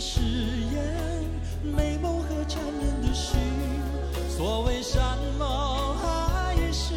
[0.00, 1.24] 誓言，
[1.76, 3.36] 美梦和缠绵的心。
[4.28, 6.94] 所谓山盟海誓，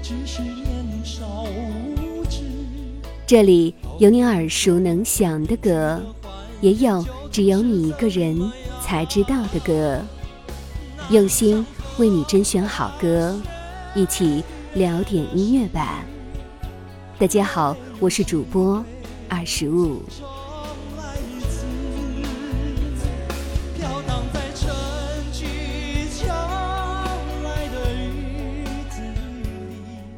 [0.00, 2.42] 只是年少无知。
[3.26, 6.00] 这里有你耳熟能详的歌，
[6.60, 8.38] 也有只有你一个人
[8.80, 10.00] 才知道的歌。
[11.10, 11.66] 用心
[11.98, 13.36] 为你甄选好歌，
[13.94, 14.44] 一起
[14.74, 16.04] 聊点音乐吧。
[17.18, 18.84] 大家好，我是主播
[19.28, 20.00] 二十五。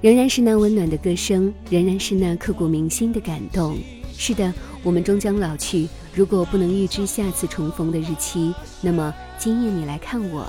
[0.00, 3.76] 仍然是那温暖的歌声，仍然是那刻骨铭心的感动。
[4.16, 5.88] 是的，我们终将老去。
[6.14, 10.46] 如果不能预知下次重逢的日期，那么今夜你来看我，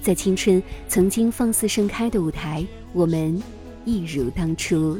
[0.00, 3.42] 在青春曾经放肆盛开的舞台，我们
[3.84, 4.96] 一如当初。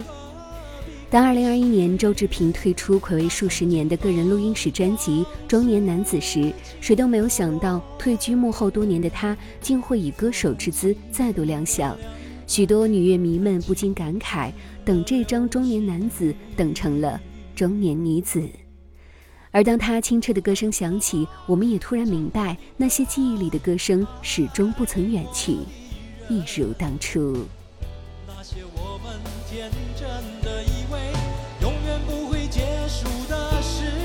[1.09, 11.97] 当2021年周志平推出暌违数十年的个人录音室专辑《中年男子》时，谁都没有想到，退居幕后多年的他，竟会以歌手之姿再度亮相。
[12.47, 14.53] 许多女乐迷们不禁感慨：
[14.85, 17.21] 等这张中年男子，等成了
[17.55, 18.49] 中年女子。
[19.51, 25.59] 而当他清澈的歌声响起，我们也突然明白，那些记忆里的歌声始终不曾远去，
[26.29, 27.47] 一如当初。
[28.27, 30.09] 那些我们天真
[30.43, 30.99] 的以为
[31.63, 34.04] 永远不会结束的事。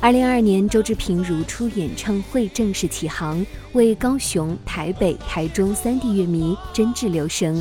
[0.00, 7.60] 二零二二年，周志平如初演唱会正式启航，为高雄、台北、台中三地乐迷真挚留声。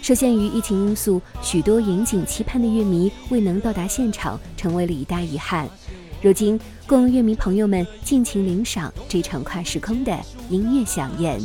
[0.00, 5.68] 受限于疫情因素，许多引颈期盼的乐迷未能到达现场，成为了一大遗憾。
[6.20, 10.16] 如今，供乐迷朋友们尽情领赏这场跨时空的
[10.48, 11.40] 音乐飨宴。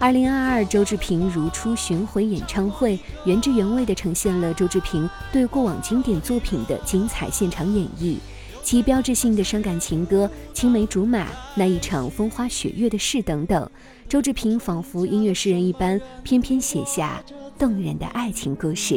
[0.00, 8.16] 二零二二周志平如初巡回演唱会，原汁原味地呈现了周志平对过往经典作品的精彩现场演绎。
[8.64, 13.70] 其标志性的伤感情歌《青梅竹马》，那一场风花雪月的事等等，
[14.08, 17.22] 周志平仿佛音乐诗人一般，翩翩写下
[17.58, 18.94] 动人的爱情故事。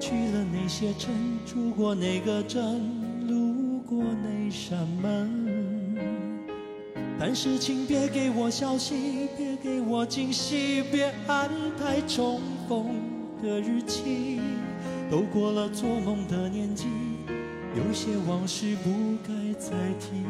[0.00, 1.10] 去了那些镇，
[1.44, 2.80] 住过那个镇，
[3.28, 5.98] 路过那扇门。
[7.18, 12.86] 但是请别给我消息，别给我惊喜，别安排重逢
[13.42, 14.40] 的日期。
[15.10, 16.86] 都过了做梦的年纪。
[17.74, 18.90] 有些往事不
[19.26, 20.24] 该再提，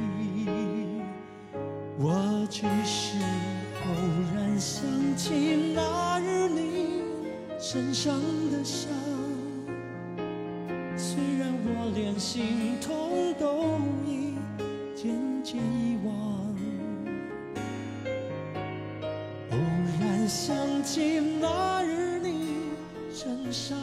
[1.98, 3.86] 我只是偶
[4.34, 4.82] 然想
[5.16, 7.02] 起那日你
[7.58, 8.14] 身上
[8.50, 8.90] 的伤，
[10.96, 14.34] 虽然我连心痛都已
[14.94, 16.14] 渐渐遗忘，
[19.50, 19.56] 偶
[19.98, 20.54] 然想
[20.84, 22.54] 起那日你
[23.10, 23.78] 身上。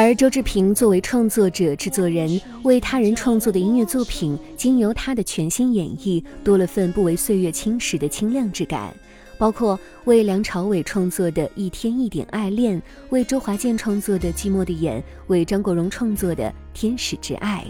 [0.00, 8.94] 而周志平作为创作者、制作人，为他人创作的音乐作品，经由他的全新演绎，多了份不为岁月侵蚀的清亮之感。
[9.38, 17.66] 包括为梁朝伟创作的《一天一点爱恋》，为周华健创作的《寂寞的眼》，为张国荣创作的《天使之爱》。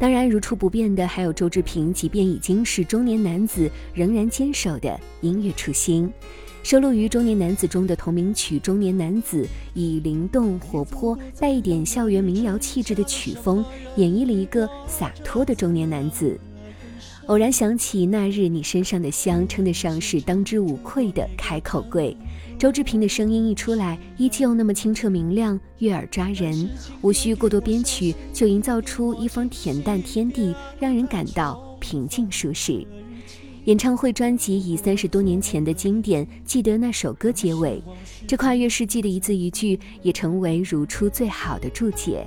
[0.00, 6.12] 当然，如初不变的还有周志平，即便已经是中年男子，仍然坚守的音乐初心。
[6.66, 16.36] 收录于《中年男子》中的同名曲《中年男子》，以灵动活泼、带一点校园民谣气质的曲风，演绎了一个洒脱的中年男子。
[17.26, 22.16] 偶然想起那日你身上的香，称得上是当之无愧的开口贵。
[22.58, 26.68] 周志平的声音一出来，依旧那么清澈明亮，悦耳抓人，
[27.00, 32.84] 无需过多编曲，就营造出一方恬淡天地，让人感到平静舒适。
[33.66, 37.82] 演唱会专辑以三十多年前的经典《记得那首歌》结尾，
[38.24, 42.24] 这跨越世纪的一字一句也成为如初最好的注解。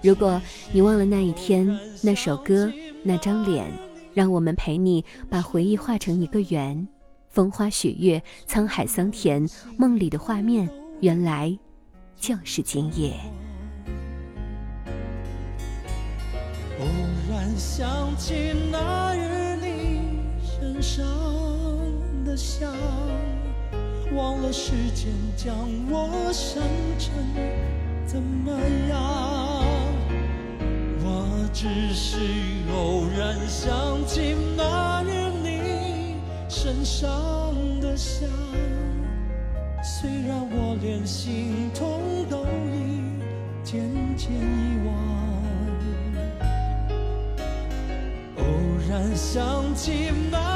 [0.00, 0.40] 如果
[0.72, 1.66] 你忘了那一天、
[2.02, 3.68] 那首歌、那张脸，
[4.14, 6.86] 让我们陪你把回忆画成一个圆，
[7.30, 9.44] 风花雪月、沧海桑田，
[9.76, 10.70] 梦里的画面
[11.00, 11.58] 原来
[12.16, 13.12] 就是今夜。
[16.78, 16.86] 偶
[17.28, 18.34] 然想起
[18.70, 19.45] 那日。
[20.76, 21.06] 身上
[22.26, 22.70] 的香，
[24.14, 25.54] 忘了时间将
[25.90, 26.62] 我伤
[26.98, 27.14] 成
[28.04, 28.52] 怎么
[28.90, 29.64] 样？
[31.02, 32.18] 我只是
[32.74, 37.08] 偶然想起那日你身上
[37.80, 38.28] 的香，
[39.82, 43.00] 虽然我连心痛都已
[43.64, 43.80] 渐
[44.14, 44.94] 渐遗忘。
[48.36, 48.44] 偶
[48.90, 50.55] 然想起那